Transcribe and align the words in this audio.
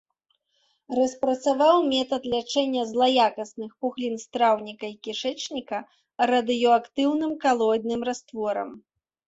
Распрацаваў 0.99 1.77
метад 1.95 2.23
лячэння 2.33 2.85
злаякасных 2.93 3.69
пухлін 3.83 4.17
страўніка 4.25 4.85
і 4.95 4.97
кішэчніка 5.05 5.77
радыеактыўным 6.35 7.31
калоідным 7.47 8.01
растворам. 8.13 8.69